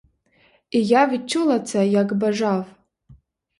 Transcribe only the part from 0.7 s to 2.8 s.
І я відчула це, як бажав.